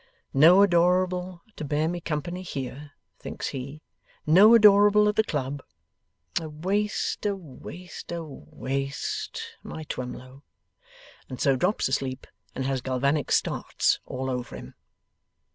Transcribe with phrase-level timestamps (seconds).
[0.33, 3.83] 'No Adorable to bear me company here!' thinks he.
[4.25, 5.61] 'No Adorable at the club!
[6.41, 10.41] A waste, a waste, a waste, my Twemlow!'
[11.29, 12.25] And so drops asleep,
[12.55, 14.73] and has galvanic starts all over him.